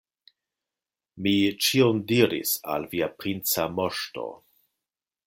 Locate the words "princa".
3.21-3.67